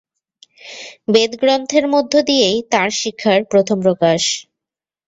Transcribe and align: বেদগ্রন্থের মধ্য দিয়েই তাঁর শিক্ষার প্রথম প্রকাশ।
বেদগ্রন্থের 1.07 1.85
মধ্য 1.93 2.13
দিয়েই 2.29 2.57
তাঁর 2.71 2.89
শিক্ষার 3.01 3.39
প্রথম 3.51 3.77
প্রকাশ। 3.81 4.21